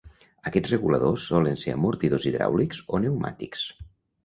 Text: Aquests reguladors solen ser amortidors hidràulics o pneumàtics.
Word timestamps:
Aquests 0.51 0.71
reguladors 0.71 1.25
solen 1.33 1.61
ser 1.65 1.75
amortidors 1.75 2.27
hidràulics 2.33 2.83
o 2.87 2.99
pneumàtics. 3.03 3.71